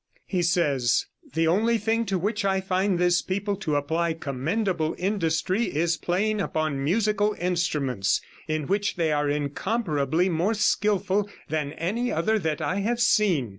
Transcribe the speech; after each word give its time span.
He 0.25 0.41
says: 0.41 1.05
"The 1.35 1.45
only 1.45 1.77
thing 1.77 2.07
to 2.07 2.17
which 2.17 2.43
I 2.43 2.59
find 2.59 2.97
this 2.97 3.21
people 3.21 3.55
to 3.57 3.75
apply 3.75 4.13
commendable 4.13 4.95
industry 4.97 5.65
is 5.65 5.95
playing 5.95 6.41
upon 6.41 6.83
musical 6.83 7.35
instruments, 7.39 8.19
in 8.47 8.65
which 8.65 8.95
they 8.95 9.11
are 9.11 9.29
incomparably 9.29 10.27
more 10.27 10.55
skillful 10.55 11.29
than 11.49 11.73
any 11.73 12.11
other 12.11 12.39
that 12.39 12.61
I 12.63 12.77
have 12.79 12.99
seen. 12.99 13.49